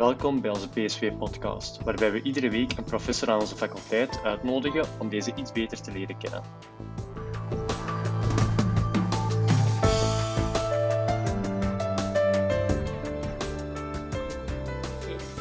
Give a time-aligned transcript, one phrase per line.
[0.00, 5.08] Welkom bij onze PSV-podcast, waarbij we iedere week een professor aan onze faculteit uitnodigen om
[5.08, 6.42] deze iets beter te leren kennen.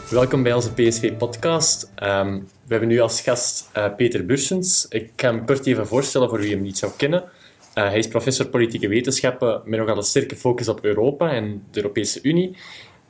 [0.09, 1.91] Welkom bij onze PSV-podcast.
[1.95, 4.87] Ehm, we hebben nu als gast uh, Peter Bursens.
[4.89, 7.23] Ik ga hem kort even voorstellen voor wie hem niet zou kennen.
[7.23, 11.81] Uh, hij is professor politieke wetenschappen met nogal een sterke focus op Europa en de
[11.81, 12.57] Europese Unie.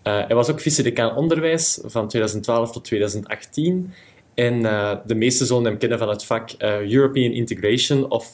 [0.03, 3.93] Uh, hij was ook vice-decaan onderwijs van 2012 tot 2018.
[4.33, 4.61] En
[5.05, 6.51] de meeste zullen hem kennen van het vak
[6.87, 8.11] European Integration.
[8.11, 8.33] Of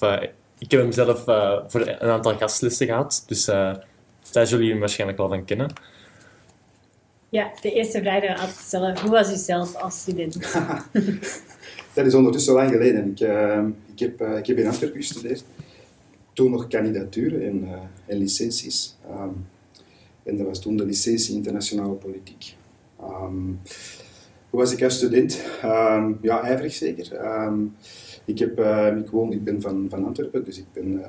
[0.58, 1.24] ik heb hem zelf
[1.68, 3.24] voor een aantal gastlessen gehad.
[3.28, 3.86] Dus daar
[4.32, 5.74] zullen jullie hem waarschijnlijk wel van kennen.
[7.30, 9.00] Ja, de eerste vraag die we altijd stellen.
[9.00, 10.34] Hoe was u zelf als student?
[11.96, 13.12] dat is ondertussen lang geleden.
[13.12, 15.44] Ik, uh, ik, heb, uh, ik heb in Antwerpen gestudeerd.
[16.34, 17.72] Toen nog kandidatuur en, uh,
[18.06, 18.96] en licenties.
[19.10, 19.48] Um,
[20.26, 22.56] en dat was toen de licentie internationale politiek.
[23.02, 23.60] Um,
[24.50, 25.42] hoe was ik als student?
[25.64, 27.06] Um, ja, ijverig zeker.
[28.26, 28.60] ik, heb,
[28.98, 31.04] ik, woon, ik ben van, van Antwerpen, dus ik, ben,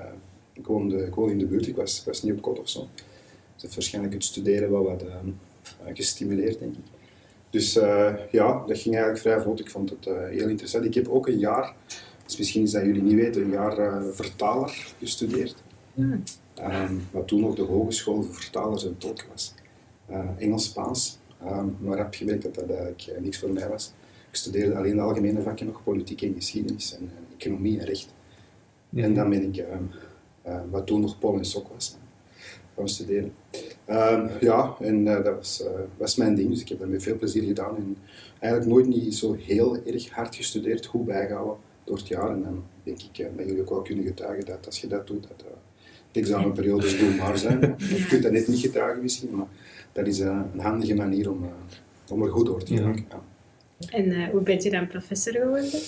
[0.53, 1.67] ik, woonde, ik woonde in de buurt.
[1.67, 2.89] Ik was, was niet op kot of zo.
[3.57, 5.15] Dus waarschijnlijk het studeren wel wat eh,
[5.95, 6.85] gestimuleerd, denk ik.
[7.51, 7.73] Dus
[8.31, 9.61] ja, dat ging eigenlijk vrij vlot.
[9.61, 10.85] Ik vond het heel interessant.
[10.85, 11.75] Ik heb ook een jaar,
[12.25, 15.55] dus misschien is dat jullie niet weten, een jaar vertaler gestudeerd.
[15.95, 16.23] Mm.
[16.63, 19.55] Um, wat toen nog de Hogeschool voor Vertalers en Tolken was.
[20.39, 21.19] Engels-Spaans.
[21.45, 23.93] Um, maar heb gemerkt dat dat eigenlijk niks voor mij was.
[24.29, 28.15] Ik studeerde alleen de algemene vakken nog, politiek en geschiedenis en economie en recht.
[28.95, 29.65] En dan ben ik,
[30.71, 31.97] wat toen nog Pol en Sok was,
[32.77, 33.33] gaan studeren.
[34.41, 35.65] Ja, en dat was,
[35.97, 37.77] was mijn ding, dus ik heb dat met veel plezier gedaan.
[37.77, 37.97] En
[38.39, 42.31] eigenlijk nooit niet zo heel erg hard gestudeerd, goed bijgehouden door het jaar.
[42.31, 45.23] En dan denk ik dat jullie ook wel kunnen getuigen dat als je dat doet,
[45.23, 45.45] dat
[46.13, 47.61] examenperiodes doelbaar zijn.
[47.79, 49.47] Je kunt dat net niet getuigen misschien, maar
[49.93, 51.51] dat is een handige manier om,
[52.11, 53.07] om er goed door te gaan.
[53.09, 53.23] Ja.
[53.89, 55.81] En hoe ben je dan professor geworden?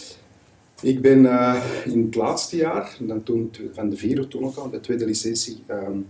[0.82, 1.18] Ik ben
[1.84, 5.62] in het laatste jaar, dan toen, van de vierde toen ook al, de tweede licentie,
[5.70, 6.06] um,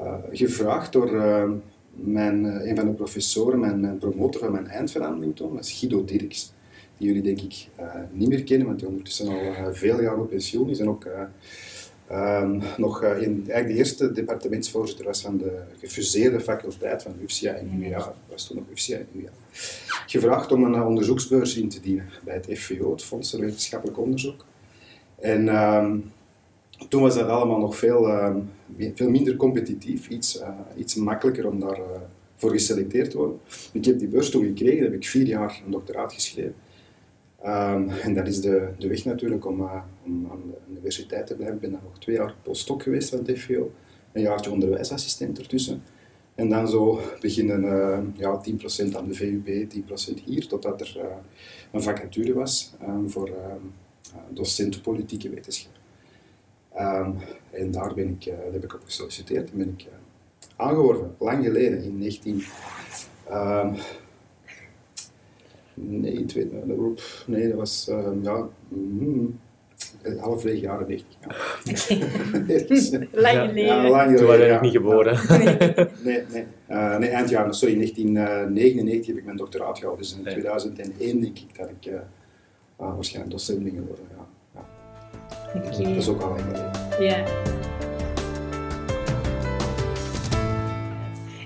[0.00, 1.50] uh, gevraagd door uh,
[1.94, 5.72] mijn, uh, een van de professoren, mijn, mijn promotor van mijn eindverhandeling toen, dat is
[5.72, 6.52] Guido Dirks.
[6.96, 7.68] Die jullie denk ik
[8.12, 11.06] niet meer kennen, want die ondertussen al veel jaar op pensioen is en ook
[12.12, 17.82] um, nog in, eigenlijk de eerste departementsvoorzitter was van de gefuseerde faculteit van UFSIA en
[17.82, 19.30] UA, was toen nog UFSIA en UA.
[20.06, 24.44] Gevraagd om een onderzoeksbeurs in te dienen bij het FVO, het Fonds voor Wetenschappelijk Onderzoek.
[25.20, 26.12] En um,
[26.88, 28.36] toen was dat allemaal nog veel, uh,
[28.94, 32.00] veel minder competitief, iets, uh, iets makkelijker om daarvoor
[32.36, 33.40] voor geselecteerd te worden.
[33.72, 36.54] Ik heb die beurs toen gekregen, heb ik vier jaar een doctoraat geschreven.
[37.46, 39.60] Um, en dat is de, de weg natuurlijk om,
[40.04, 41.56] om aan de universiteit te blijven.
[41.56, 43.72] Ik ben dan nog twee jaar postdoc geweest van het FVO,
[44.12, 45.82] een jaartje onderwijsassistent ertussen.
[46.34, 48.42] En dan zo beginnen uh, ja,
[48.90, 51.04] 10% aan de VUB, 10% hier, totdat er uh,
[51.72, 53.30] een vacature was um, voor
[54.28, 55.72] docent politieke wetenschap.
[56.78, 57.16] Um,
[57.50, 59.86] en daar, ben ik, daar heb ik op gesolliciteerd en ben ik
[60.56, 62.42] aangeworven, lang geleden, in 19...
[65.82, 66.76] Nee, twee, uh,
[67.26, 69.38] nee, dat was um, ja, mm,
[70.18, 71.18] halfweg jaren 90.
[71.20, 71.28] Ja.
[73.22, 73.64] lang geleden.
[73.64, 74.16] Ja, lang geleden.
[74.16, 75.18] Toen waren ik niet geboren.
[76.04, 80.04] nee, nee, uh, nee, eind jaren, sorry, 1999 heb ik mijn doctoraat gehouden.
[80.04, 82.00] Dus in 2001 denk ik dat ik uh,
[82.76, 84.04] waarschijnlijk docent ben geworden.
[84.16, 84.28] Ja.
[85.54, 85.70] Okay.
[85.70, 87.24] Dat is ook al een Ja.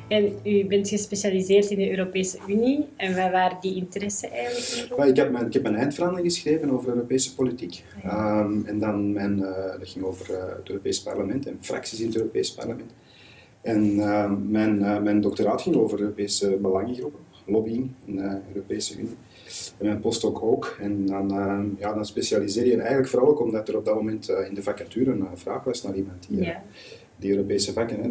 [0.09, 2.85] En u bent gespecialiseerd in de Europese Unie.
[2.97, 5.09] En waar waren die interesse eigenlijk in?
[5.09, 7.85] Ik heb, mijn, ik heb mijn eindverhandeling geschreven over Europese politiek.
[8.03, 12.01] Ah, um, en dan mijn, uh, dat ging over uh, het Europees Parlement en fracties
[12.01, 12.95] in het Europees Parlement.
[13.61, 19.17] En uh, mijn, mijn doctoraat ging over Europese belangengroepen, lobbying in de Europese Unie
[19.79, 20.77] en mijn postdoc ook.
[20.81, 23.95] En dan, uh, ja, dan specialiseer je en eigenlijk vooral ook omdat er op dat
[23.95, 26.63] moment in de vacature een vraag was naar iemand die, ja.
[27.17, 28.03] die Europese vakken.
[28.03, 28.11] Hè.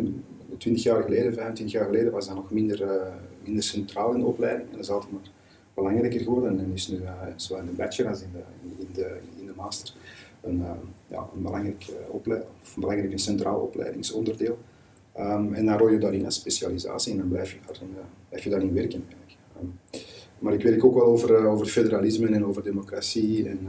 [0.57, 3.11] 20 jaar geleden, 25 jaar geleden was dat nog minder,
[3.43, 4.65] minder centraal in de opleiding.
[4.69, 5.21] En dat is altijd maar
[5.73, 6.59] belangrijker geworden.
[6.59, 7.01] En is nu
[7.35, 8.43] zowel in de bachelor als in de,
[8.79, 9.93] in de, in de master
[10.41, 10.63] een,
[11.07, 14.57] ja, een belangrijk, opleiding, een belangrijk centraal opleidingsonderdeel.
[15.19, 17.77] Um, en dan rol je daarin als specialisatie en dan blijf je, daar,
[18.29, 19.03] blijf je daarin werken.
[19.61, 19.79] Um,
[20.39, 23.49] maar ik werk ook wel over, over federalisme en over democratie.
[23.49, 23.59] En,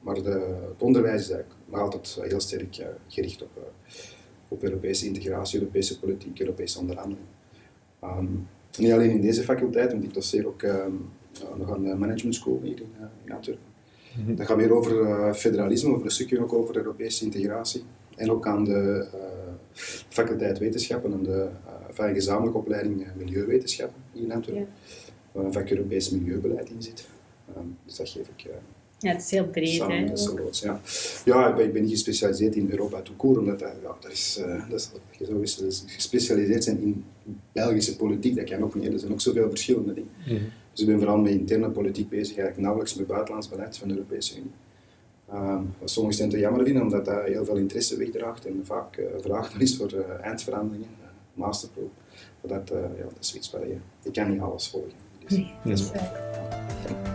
[0.00, 3.50] maar de, het onderwijs is eigenlijk altijd heel sterk gericht op,
[4.52, 7.26] op Europese integratie, Europese politiek, Europese onderhandeling.
[8.04, 11.08] Um, niet alleen in deze faculteit, want ik doseer ook um,
[11.56, 12.92] nog aan de management school hier in,
[13.24, 13.64] in Antwerpen.
[14.16, 14.36] Mm -hmm.
[14.36, 17.82] Dat gaat meer over federalisme, over een stukje ook over Europese integratie.
[18.16, 19.08] En ook aan de
[20.08, 21.48] faculteit wetenschappen en de
[22.00, 24.68] uh, gezamenlijke opleiding milieuwetenschappen hier in Antwerpen.
[25.32, 27.08] waar een vak Europees milieubeleid in zit.
[27.54, 28.46] Ehm, dus dat geef ik
[29.02, 29.68] ja, het is heel breed.
[29.68, 30.80] samen hè, met Ja,
[31.24, 34.12] ja ik, ben, ik ben niet gespecialiseerd in Europa tout court, omdat dat, ja, dat
[34.12, 37.04] is, eh, dat is, je zou eens- dus gespecialiseerd zijn in
[37.52, 38.92] Belgische politiek, dat kan ook niet.
[38.92, 40.10] Er zijn ook zoveel verschillende dingen.
[40.72, 43.94] Dus ik ben vooral met interne politiek bezig, eigenlijk nauwelijks met buitenlands beleid van de
[43.94, 44.50] Europese Unie.
[45.30, 49.04] Ehm, wat sommige studenten jammer vinden, omdat dat heel veel interesse wegdraagt en vaak uh,
[49.20, 51.90] vraagd is voor eh, eindveranderingen, uh, masterproef.
[52.40, 54.90] Maar dat, eh, ja, dat is iets waar je, je kan niet alles volgen.
[55.26, 57.11] Dus, Nee, dat is waar.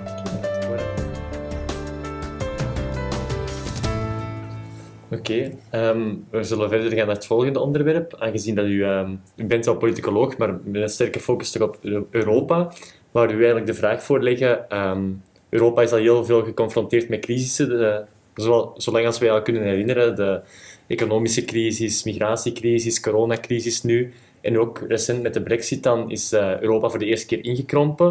[5.12, 8.16] Oké, ehm, we zullen verder gaan naar het volgende onderwerp.
[8.20, 11.78] Aangezien dat u, ehm, u bent wel politicoloog, maar met een sterke focus toch op
[11.82, 12.72] Eu- Europa,
[13.12, 14.70] waar u eigenlijk de vraag voor leggen.
[14.70, 15.04] ehm,
[15.50, 18.04] Europa is al heel veel geconfronteerd met crisissen, de,
[18.36, 20.16] zowel- zolang als wij al kunnen herinneren.
[20.16, 20.42] De
[20.88, 24.14] economische crisis, migratiecrisis, coronacrisis nu.
[24.42, 28.08] En ook recent met de brexit dan is eh, Europa voor de eerste keer ingekrompen.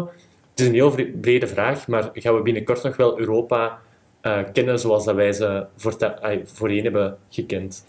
[0.51, 3.79] Het is een heel brede vraag, maar gaan we binnenkort nog wel Europa
[4.27, 7.83] eh, kennen zoals dat wij ze voorta- ai, voorheen hebben gekend?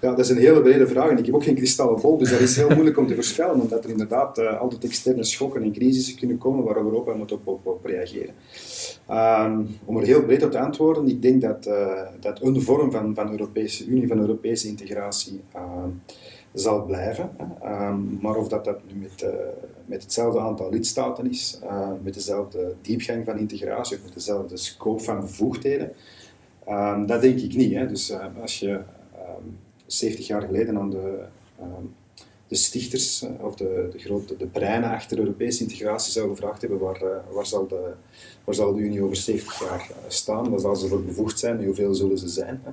[0.00, 2.30] Ja, dat is een hele brede vraag en ik heb ook geen kristallen bol, dus
[2.30, 5.72] dat is heel moeilijk om te voorspellen, omdat er inderdaad eh, altijd externe schokken en
[5.72, 8.34] crisissen kunnen komen waar Europa moet op, op, op reageren.
[9.08, 12.90] Ehm, om er heel breed op te antwoorden, ik denk dat, eh, dat een vorm
[12.90, 15.88] van, van Europese Unie, van Europese integratie, ehm,
[16.54, 17.30] zal blijven.
[17.62, 19.30] Ehm, maar of dat, dat nu met, eh,
[19.84, 25.02] met hetzelfde aantal lidstaten is, eh, met dezelfde diepgang van integratie of met dezelfde scope
[25.02, 25.92] van bevoegdheden,
[26.64, 27.74] ehm, dat denk ik niet.
[27.74, 27.86] Hè.
[27.86, 28.80] Dus eh, als je
[29.14, 29.48] ehm,
[29.86, 31.18] 70 jaar geleden aan de,
[31.58, 31.84] ehm,
[32.52, 36.78] de stichters eh, of de, de, grote, de breinen achter Europese integratie zou gevraagd hebben
[36.78, 37.92] waar, eh, waar, zal de,
[38.44, 41.58] waar zal de Unie over 70 jaar eh, staan, waar zal ze voor bevoegd zijn
[41.58, 42.62] en hoeveel zullen ze zijn.
[42.64, 42.70] Hè.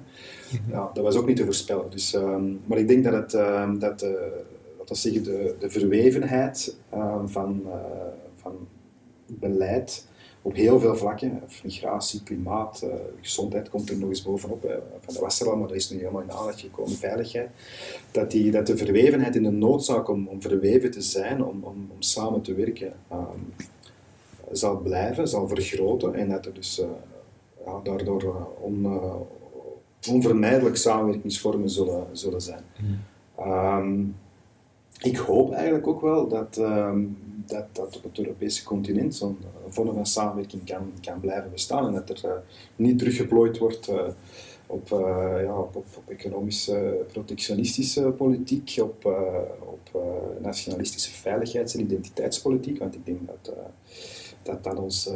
[0.72, 1.90] Ja, dat was ook niet te voorspellen.
[1.90, 7.28] Dus, ehm, maar ik denk dat, het, ehm, dat, we zeggen, de, de verwevenheid ehm,
[7.28, 7.64] van,
[8.36, 8.68] van
[9.26, 10.08] beleid
[10.42, 12.90] op heel veel vlakken, migratie, klimaat, eh,
[13.22, 14.62] gezondheid komt er nog eens bovenop.
[14.62, 14.76] Hè.
[15.00, 17.50] Van dat was er al, maar dat is nu helemaal in aandacht gekomen, veiligheid.
[18.12, 21.90] Dat, die, dat de verwevenheid in de noodzaak om, om verweven te zijn, om, om,
[21.94, 23.40] om samen te werken, ehm,
[24.52, 26.88] zal blijven, zal vergroten en dat er dus eh,
[27.66, 29.16] ja, daardoor on, eh,
[30.14, 32.64] onvermijdelijk samenwerkingsvormen zullen, zullen zijn.
[33.36, 34.04] Ehm,
[35.00, 37.04] ik hoop eigenlijk ook wel dat, ehm,
[37.46, 41.88] dat, dat op het Europese continent zo'n eh, vorm van samenwerking kan, kan blijven bestaan
[41.88, 42.32] en dat er eh,
[42.76, 44.08] niet teruggeplooid wordt eh,
[44.68, 44.88] op,
[45.44, 49.06] ja, op, op, economische protectionistische politiek, op,
[49.60, 50.02] op
[50.42, 53.56] nationalistische veiligheids- en identiteitspolitiek, want ik denk dat
[54.42, 55.10] dat, dat ons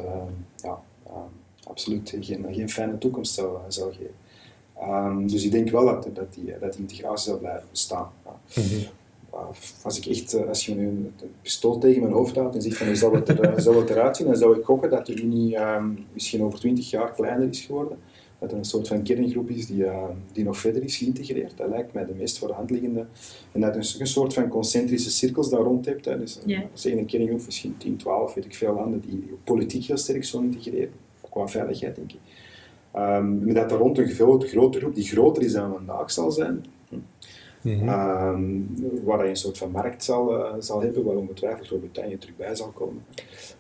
[0.56, 0.80] ja,
[1.64, 4.16] absoluut geen, geen fijne toekomst zou, zou geven.
[4.80, 8.12] Ehm, dus ik denk wel dat, dat, die, dat integratie zal blijven bestaan.
[8.58, 8.64] Uh,
[9.84, 12.78] Als, ik echt, eh, als je nu een pistool tegen mijn hoofd houdt en zegt
[12.78, 15.22] van zou het, er, eh, zou het eruit zien, dan zou ik gokken dat de
[15.22, 17.98] Unie ehm, misschien over 20 jaar kleiner is geworden.
[18.44, 21.58] Dat er een soort van kerngroep is die, eh, die nog verder is geïntegreerd.
[21.58, 23.06] Dat lijkt mij de meest voor de hand liggende.
[23.52, 26.06] En dat je een soort van concentrische cirkels daar rond hebt.
[26.06, 26.20] Hè.
[26.20, 30.24] Dus, eh, een kerngroep, misschien 10, 12, weet ik veel landen die politiek heel sterk
[30.24, 30.94] zullen integreren.
[31.30, 32.20] Qua veiligheid, denk ik.
[32.92, 36.32] Ehm, maar dat er rond een grote, grote groep, die groter is dan vandaag zal
[36.32, 36.66] zijn,
[37.64, 38.44] Ehm,
[39.04, 42.56] waar je een soort van markt zal, eh, zal hebben, waar ongetwijfeld Groot-Brittannië terug bij
[42.56, 43.06] zal komen.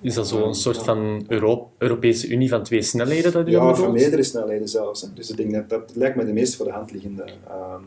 [0.02, 0.84] Is dat zo'n Ehm, soort ja.
[0.84, 5.02] van Euro Europese Unie van twee snelheden dat u Ja, van meerdere snelheden zelfs.
[5.02, 5.08] Hè.
[5.14, 7.82] Dus ik denk dat dat lijkt me de meest voor de hand liggende ehm,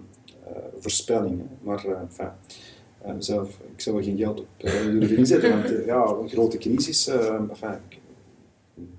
[0.46, 1.38] eh, voorspelling.
[1.38, 1.44] hè.
[1.62, 6.28] Maar eh, enfin, zelf, ik zou er geen geld op durven inzetten, want ja, een
[6.28, 7.98] grote crisis, enfin, ik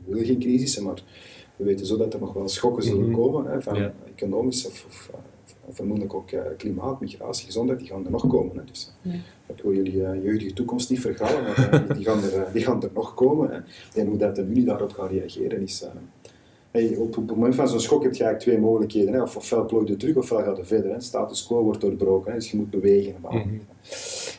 [0.05, 1.03] wil geen crisis, maar
[1.55, 3.19] we weten zo dat er nog wel schokken zullen Mhm.
[3.19, 3.93] komen, hè, van Ja.
[4.15, 5.19] economisch of, of, of
[5.69, 8.57] vermoedelijk ook eh, klimaat, migratie, gezondheid, die gaan er nog komen.
[8.57, 8.63] Hè.
[8.63, 9.19] Dus, eh, Ja.
[9.55, 12.63] ik wil jullie eh, jeugdige toekomst niet vergalen, maar eh, die, gaan er, eh, die
[12.63, 13.49] gaan er nog komen.
[13.51, 13.59] Hè.
[14.01, 15.81] En hoe dat de Unie daarop gaat reageren is...
[15.81, 15.89] eh,
[16.71, 19.13] hey, op, op het moment van zo'n schok heb je eigenlijk twee mogelijkheden.
[19.13, 19.21] Hè.
[19.21, 20.91] Of, ofwel plooit je terug, ofwel gaat je verder.
[20.91, 21.01] Hè.
[21.01, 22.37] Status quo wordt doorbroken, hè.
[22.37, 23.15] dus je moet bewegen.
[23.15, 23.61] en behandelen.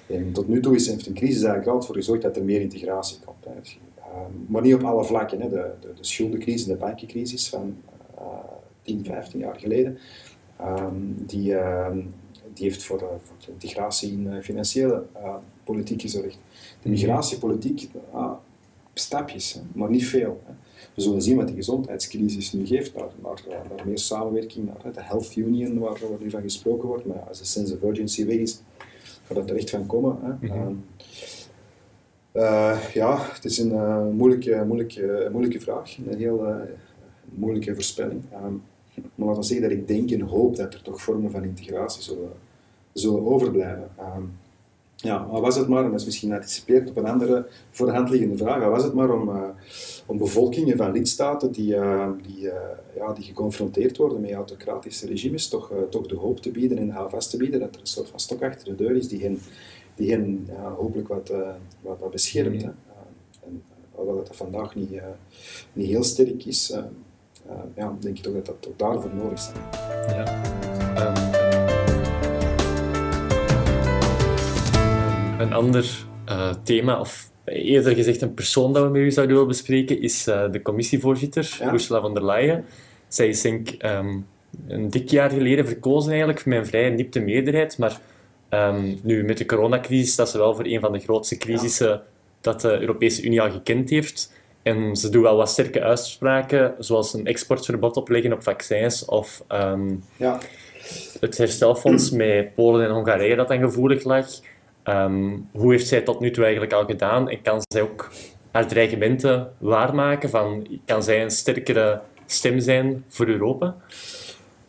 [0.06, 2.60] En tot nu toe is heeft een crisis eigenlijk altijd voor gezorgd dat er meer
[2.60, 3.44] integratie komt.
[3.44, 3.50] Hè.
[3.60, 5.40] Dus, ehm, maar niet op alle vlakken.
[5.40, 5.48] Hè.
[5.48, 7.76] De, de, de schuldencrisis, de bankencrisis van
[8.16, 8.24] eh
[8.82, 9.98] 10, 15 jaar geleden,
[10.58, 12.00] ehm, die, ehm,
[12.54, 15.34] die heeft voor, eh, voor de integratie in eh, financiële eh,
[15.64, 16.38] politiek gezorgd.
[16.82, 18.32] De migratiepolitiek, ah,
[18.94, 20.42] stapjes, hè, maar niet veel.
[20.46, 20.52] Hè.
[20.94, 24.92] We zullen zien wat die gezondheidscrisis nu geeft, naar, naar, eh, naar meer samenwerking, naar
[24.92, 27.06] de Health Union, waar, waar nu van gesproken wordt.
[27.06, 28.60] Maar als de sense of urgency weg is,
[29.24, 30.18] gaat dat er echt van komen.
[30.22, 30.46] Hè.
[30.46, 30.52] Mhm.
[30.52, 30.74] Ehm,
[32.32, 36.56] eh, ja, het is een eh, moeilijke, moeilijke, moeilijke vraag, een heel eh,
[37.24, 38.22] moeilijke voorspelling.
[38.98, 41.44] Ehm, maar laten we zeggen dat ik denk en hoop dat er toch vormen van
[41.44, 42.32] integratie zullen,
[42.92, 43.90] zullen overblijven.
[43.96, 44.22] Ehm,
[45.00, 47.92] ja, maar was het maar, en dat is misschien geanticipeerd op een andere voor de
[47.92, 49.42] hand liggende vraag, was het maar om, uh,
[50.06, 52.52] om bevolkingen van lidstaten die, uh, die, uh,
[52.96, 57.30] ja, die geconfronteerd worden met autocratische regimes toch, toch de hoop te bieden en houvast
[57.30, 59.38] te bieden, dat er een soort van stok achter de deur is die hen,
[59.94, 61.32] die hen hopelijk wat,
[61.80, 62.62] wat, wat beschermt.
[62.62, 62.68] Hè.
[63.44, 65.00] en, hoewel dat vandaag niet,
[65.72, 66.76] niet heel sterk is,
[67.76, 69.50] ja, denk ik toch dat dat ook daarvoor nodig is.
[70.08, 70.42] Ja.
[70.98, 71.46] Um.
[75.38, 79.50] Een ander uh, thema, of eerder gezegd een persoon dat we met u zouden willen
[79.50, 81.72] bespreken, is uh, de commissievoorzitter, ja.
[81.72, 82.64] Ursula von der Leyen.
[83.08, 84.26] Zij is denk ik um,
[84.68, 87.78] een dik jaar geleden verkozen eigenlijk, met een vrij nipte meerderheid.
[87.78, 88.00] Maar
[88.50, 92.02] um, nu met de coronacrisis staat ze wel voor een van de grootste crisissen ja.
[92.40, 94.32] dat de Europese Unie al gekend heeft.
[94.68, 100.04] En ze doet wel wat sterke uitspraken, zoals een exportverbod opleggen op vaccins of um,
[100.16, 100.38] ja.
[101.20, 104.26] het herstelfonds met Polen en Hongarije dat dan gevoelig lag.
[104.84, 107.28] Um, hoe heeft zij tot nu toe eigenlijk al gedaan?
[107.28, 108.10] En kan zij ook
[108.50, 110.30] haar dreigementen waarmaken?
[110.30, 113.76] Van, kan zij een sterkere stem zijn voor Europa?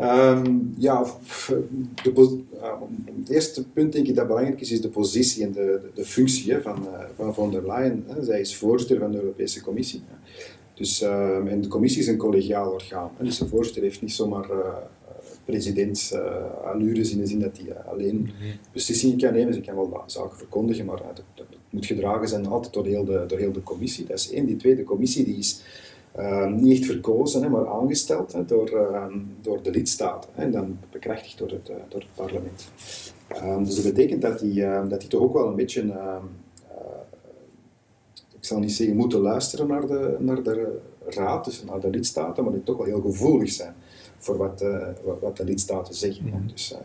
[0.02, 1.06] Um, ja,
[2.04, 2.42] de,
[3.20, 6.06] het eerste punt denk ik dat belangrijk is, is de positie en de, de, de
[6.06, 8.04] functie hè, van, uh, van von der Leyen.
[8.08, 8.24] Hè.
[8.24, 10.02] Zij is voorzitter van de Europese Commissie.
[10.74, 13.12] Dus, um, en de commissie is een collegiaal orgaan.
[13.18, 13.24] Hè.
[13.24, 14.58] Dus de voorzitter heeft niet zomaar uh,
[15.46, 16.22] president uh,
[16.64, 18.56] allures in de zin dat hij uh, alleen mhm.
[18.74, 19.54] beslissingen kan nemen.
[19.54, 23.24] Ze kan wel zaken verkondigen, maar dat, dat, moet gedragen zijn altijd door heel, de,
[23.28, 24.06] door heel de commissie.
[24.06, 24.46] Dat is één.
[24.46, 25.62] Die tweede commissie die is
[26.18, 30.52] uh, niet echt verkozen, hè, maar aangesteld hè, door, ehm, door de lidstaten hè, en
[30.52, 32.72] dan bekrachtigd door het, door het parlement.
[33.28, 35.84] Ehm, dus dat betekent dat die, dat die toch ook wel een beetje
[38.40, 42.44] ik zal niet zeggen moeten luisteren naar de, naar de raad, dus naar de lidstaten,
[42.44, 43.74] maar die toch wel heel gevoelig zijn
[44.18, 44.88] voor wat, uh,
[45.22, 46.26] wat, de lidstaten zeggen.
[46.26, 46.76] Mm Dus,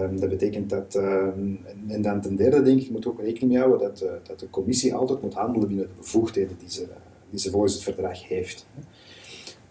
[0.00, 3.52] um, dat betekent dat, um, en dan ten derde denk ik, je moet ook rekening
[3.52, 6.86] mee houden dat, uh, dat de commissie altijd moet handelen binnen de bevoegdheden die ze,
[7.30, 8.66] die ze volgens het verdrag heeft.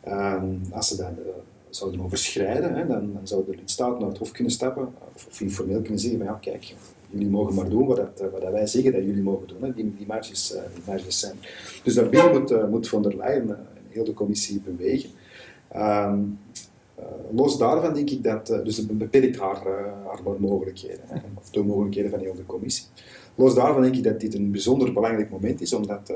[0.07, 1.15] Um, als ze dan
[1.69, 6.19] zouden overschrijden, dan, zouden de lidstaten naar het hof kunnen stappen, of, informeel kunnen zeggen
[6.19, 6.73] van ja, kijk,
[7.09, 9.71] jullie mogen maar doen wat, dat, wat dat wij zeggen dat jullie mogen doen.
[9.71, 11.35] Die, die, marges, die marges zijn.
[11.83, 13.57] Dus daarbinnen moet, moet von der Leyen
[13.89, 15.09] heel de commissie bewegen.
[15.75, 16.13] Uh,
[17.31, 19.63] los daarvan denk ik dat, dus het beperkt haar,
[20.05, 21.03] haar mogelijkheden,
[21.37, 22.85] of de mogelijkheden van heel de commissie.
[23.35, 26.13] Los daarvan denk ik dat dit een bijzonder belangrijk moment is, omdat,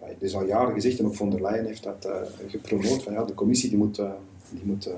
[0.00, 2.08] het is al jaren gezegd, en ook von der Leyen heeft dat
[2.46, 3.96] gepromoot, van ja, de commissie die moet,
[4.50, 4.88] die moet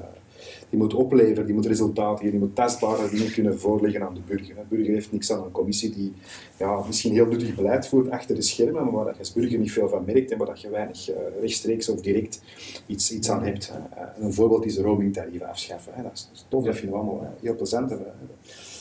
[0.71, 4.55] die moet opleveren, die moet resultaten die moet tastbare dingen kunnen voorleggen aan de burger.
[4.55, 6.13] De burger heeft niks aan een commissie die
[6.59, 9.73] ja, misschien heel nuttig beleid voert achter de schermen, maar waar je als burger niet
[9.73, 12.43] veel van merkt en waar je weinig uh, rechtstreeks of direct
[12.87, 13.73] iets, iets aan hebt.
[13.95, 15.93] Uh, een voorbeeld is de roamingtarieven afschaffen.
[15.95, 16.03] Hè.
[16.03, 17.89] Dat, is, tof, dat vinden we allemaal uh, heel plezant.
[17.89, 17.99] dat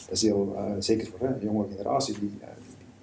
[0.10, 2.32] is heel, zeker voor de jonge generatie die,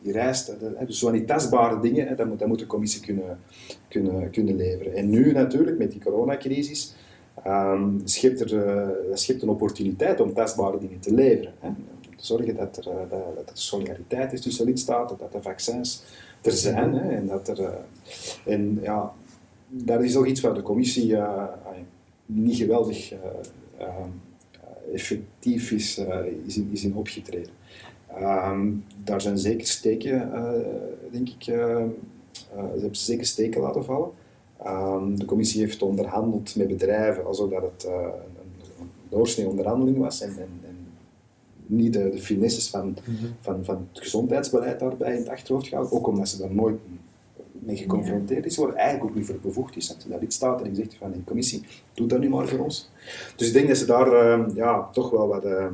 [0.06, 0.54] die reist.
[0.86, 3.38] Dus zo die tastbare dingen, dat moet, dat moet de commissie kunnen,
[3.88, 4.94] kunnen, kunnen leveren.
[4.94, 6.94] En nu natuurlijk, met die coronacrisis,
[7.46, 11.52] um, schept, er, uh, een opportuniteit om testbare dingen te leveren.
[11.60, 11.68] Hè.
[11.68, 16.04] Om te zorgen dat er, uh, dat, er solidariteit is tussen lidstaten, dat er vaccins
[16.42, 16.94] er zijn.
[16.94, 17.68] Hè, en dat er, uh,
[18.44, 19.12] en ja,
[19.68, 21.16] dat is ook iets waar de commissie
[22.26, 23.12] niet geweldig
[23.78, 24.10] ehm,
[24.92, 26.00] effectief is,
[26.70, 27.52] is in opgetreden.
[28.20, 30.30] Um, daar zijn zeker steken,
[31.10, 31.88] denk ik, ze
[32.54, 34.10] hebben zeker steken laten vallen.
[34.66, 37.92] Um, de commissie heeft onderhandeld met bedrijven alsof dat het een,
[38.80, 40.76] een doorsnee onderhandeling was en, en, en
[41.66, 43.34] niet de, de finesses van, mm -hmm.
[43.40, 46.78] van, van het gezondheidsbeleid daarbij in het achterhoofd gehouden, ook omdat ze daar nooit
[47.52, 49.88] mee geconfronteerd is worden, eigenlijk ook niet voor bevoegd is.
[49.88, 51.62] Dat ze daar iets staat en gezegd van de commissie,
[51.94, 52.90] doe dat nu maar voor ons.
[53.36, 55.66] Dus ik denk dat ze daar uh, ja, toch wel wat, uh,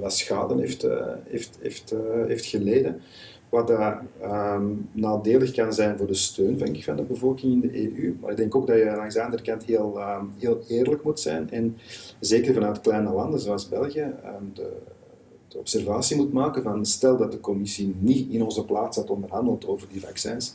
[0.00, 0.86] wat schade heeft,
[1.28, 1.94] heeft, heeft,
[2.26, 3.00] heeft geleden.
[3.48, 7.78] Wat uh, um, nadelig kan zijn voor de steun van, van de bevolking in de
[7.78, 8.16] EU.
[8.20, 11.20] Maar ik denk ook dat je langs de andere kant heel, um, heel eerlijk moet
[11.20, 11.50] zijn.
[11.50, 11.76] En
[12.20, 14.14] zeker vanuit kleine landen zoals België
[14.54, 14.76] de,
[15.48, 19.66] de, observatie moet maken van stel dat de commissie niet in onze plaats had onderhandeld
[19.66, 20.54] over die vaccins.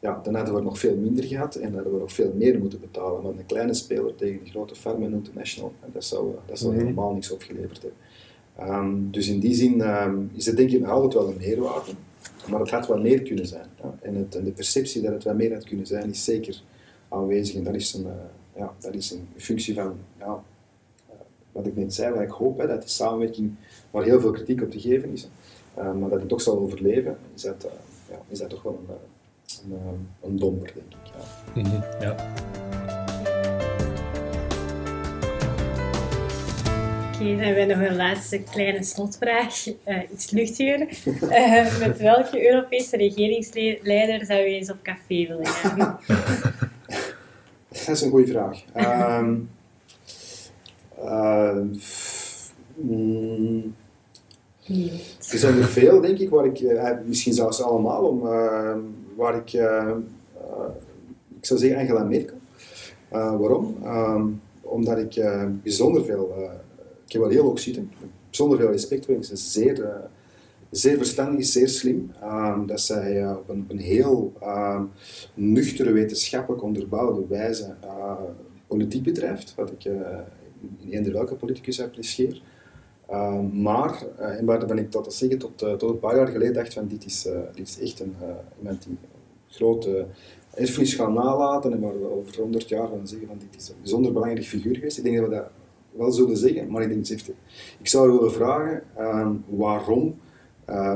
[0.00, 2.80] Ja, dan hadden we nog veel minder gehad en hadden we nog veel meer moeten
[2.80, 3.22] betalen.
[3.22, 6.82] Want een kleine speler tegen een grote Pharma International, dat zou, dat zou mhm.
[6.82, 9.10] helemaal niks opgeleverd hebben.
[9.10, 9.82] dus in die zin
[10.32, 11.92] is het denk ik nog altijd wel een meerwaarde.
[12.48, 13.66] Maar het had wel meer kunnen zijn.
[13.82, 13.98] Ja.
[14.02, 16.62] En, het, en, de perceptie dat het wel meer had kunnen zijn, is zeker
[17.08, 17.56] aanwezig.
[17.56, 18.12] En dat is een, uh,
[18.56, 20.42] ja, dat is een functie van, ja,
[21.10, 21.14] uh,
[21.52, 23.54] wat ik net zei, wat ik hoop, hè, dat die samenwerking,
[23.90, 25.28] waar heel veel kritiek op te geven is,
[25.78, 27.68] uh, maar dat die toch zal overleven, is dat,
[28.10, 28.94] ja, is dat toch wel een,
[29.64, 31.12] een, een domper, denk ik.
[31.12, 31.60] Ja.
[31.60, 31.82] Mm -hmm.
[32.00, 32.14] ja.
[37.14, 39.66] Oké, dan hebben we nog een laatste kleine slotvraag.
[39.66, 40.88] Uh, iets luchtiger.
[41.22, 45.78] Uh, met welke Europese regeringsleider zou je eens op café willen gaan?
[47.68, 48.62] Dat is een goede vraag.
[49.18, 49.50] Um,
[51.04, 51.56] uh,
[52.74, 53.74] mm,
[55.30, 58.76] er zijn er veel, denk ik, waar ik, uh, misschien zelfs allemaal, om, uh,
[59.20, 59.52] waar ik,
[61.38, 62.36] ik zou zeggen Angela Merkel.
[63.10, 63.76] waarom?
[63.84, 65.24] Um, omdat ik
[65.62, 66.34] bijzonder veel,
[67.06, 67.90] ik heb wel heel hoog zitten,
[68.28, 69.24] bijzonder veel respect voor.
[69.24, 70.00] Ze is zeer,
[70.70, 72.12] zeer verstandig, zeer slim.
[72.24, 74.32] Um, dat zij op een, een, heel
[75.34, 77.74] nuchtere, wetenschappelijk onderbouwde wijze
[78.66, 82.42] politiek bedrijft, wat ik in eender welke politicus apprecieer.
[83.10, 86.54] Uh, maar, uh, en waarvan ik tot, zeggen, tot, uh, tot een paar jaar geleden
[86.54, 88.14] dacht van dit is, dit is echt een,
[88.58, 88.96] iemand die
[89.48, 90.06] grote
[90.54, 93.74] erfenis gaan nalaten en waar we over 100 jaar gaan zeggen van dit is een
[93.80, 94.98] bijzonder belangrijk figuur geweest.
[94.98, 95.50] Ik denk dat we dat
[95.90, 97.32] wel zullen zeggen, maar ik denk het
[97.78, 100.18] Ik zou willen vragen ehm, waarom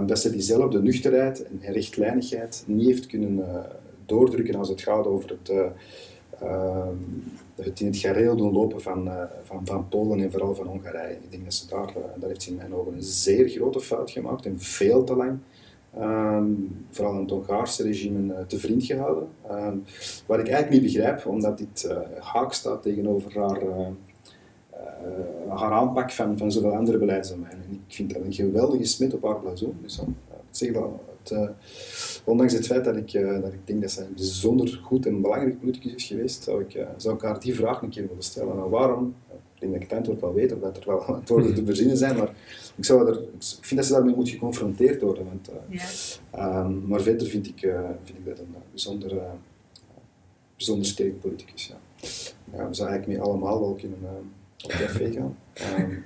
[0.07, 3.45] dat ze diezelfde nuchterheid en rechtlijnigheid niet heeft kunnen
[4.07, 5.69] doordrukken als het gaat over het ehm,
[7.55, 11.15] het in het gareel doen lopen van, uh, van, van Polen en vooral van Hongarije.
[11.15, 14.11] Ik denk dat ze daar, uh, daar heeft in mijn ogen een zeer grote fout
[14.11, 15.39] gemaakt en veel te lang
[15.99, 19.29] um, vooral het Hongaarse regime uh, te vriend gehouden.
[19.51, 19.85] Um,
[20.27, 23.63] wat ik eigenlijk niet begrijp, omdat dit haak staat tegenover haar,
[25.49, 27.65] haar aanpak van, van zoveel andere beleidsterreinen.
[27.71, 29.77] Ik vind dat een geweldige smit op haar blazoen.
[29.83, 30.01] Dus,
[30.51, 30.91] zeg dat
[31.29, 31.51] het,
[32.25, 35.21] ondanks het feit dat ik, uh, dat ik denk dat zij een bijzonder goed en
[35.21, 38.23] belangrijk politicus is geweest, zou ik, uh, zou ik haar die vraag een keer willen
[38.23, 38.57] stellen.
[38.57, 39.15] Nou, waarom?
[39.55, 41.97] Ik denk dat ik het antwoord wel weet, of dat er wel antwoorden te verzinnen
[41.97, 42.35] zijn, maar
[42.77, 45.25] ik, zou er, ik vind dat ze daarmee moet geconfronteerd worden.
[45.25, 45.51] Want,
[46.33, 46.65] ja.
[46.65, 47.59] um, maar verder vind ik,
[48.05, 49.23] vind ik dat een bijzonder,
[50.57, 51.67] bijzonder sterk politicus.
[51.67, 51.77] Ja.
[52.53, 53.99] Ja, we zouden eigenlijk mee allemaal wel kunnen
[54.65, 55.37] op café gaan.
[55.79, 56.05] Um,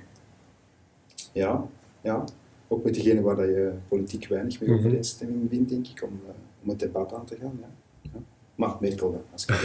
[1.31, 1.67] ja,
[2.01, 2.23] ja,
[2.69, 4.79] ook met degene waar dat je politiek weinig mee mhm.
[4.79, 6.29] overeenstemming vindt, denk ik, om, uh,
[6.63, 7.59] om het debat aan te gaan.
[7.61, 7.69] Ja.
[8.01, 8.19] ja.
[8.55, 9.55] Maar Merkel dan, als ik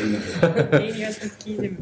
[1.21, 1.77] het kiezen.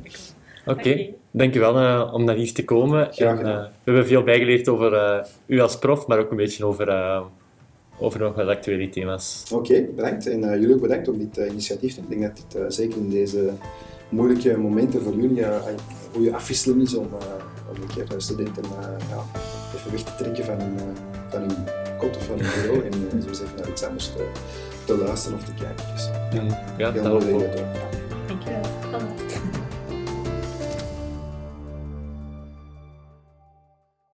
[0.67, 1.15] Oké, okay.
[1.31, 3.13] dankjewel uh, om naar hier te komen.
[3.13, 6.65] En, uh, we hebben veel bijgeleerd over uh, u als prof, maar ook een beetje
[6.65, 7.23] over,
[7.99, 9.45] over nog wat actuele thema's.
[9.53, 10.27] Oké, okay, bedankt.
[10.27, 13.51] En jullie ook bedankt om dit initiatief te Ik denk dat dit zeker in deze
[14.09, 15.79] moeilijke momenten voor jullie een
[16.13, 17.07] goede afwisseling is om,
[17.71, 18.63] om een keer studenten
[19.11, 19.25] ja,
[19.75, 20.77] even weg te trekken van hun
[21.33, 21.57] van hun
[21.99, 24.31] kot of van hun bureau en uh, zo eens even naar iets anders te,
[24.85, 25.85] te luisteren of te kijken.
[25.95, 26.43] Dus, ja,
[26.77, 27.25] ja dat